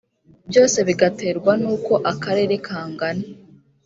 byose 0.49 0.77
bigaterwa 0.87 1.51
n’uko 1.61 1.93
akarere 2.11 2.55
kangana 2.65 3.25